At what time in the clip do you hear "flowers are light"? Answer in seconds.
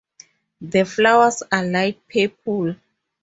0.83-1.99